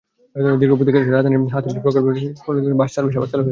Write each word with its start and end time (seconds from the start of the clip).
দীর্ঘ 0.59 0.73
প্রতীক্ষার 0.77 1.03
শেষে 1.05 1.15
রাজধানীর 1.15 1.53
হাতিরঝিল 1.55 1.81
প্রকল্প 1.85 2.05
এলাকায় 2.09 2.33
কাঙ্ক্ষিত 2.43 2.75
বাস 2.81 2.89
সার্ভিস 2.95 3.15
অবশেষে 3.17 3.31
চালু 3.33 3.41
হয়েছে। 3.45 3.49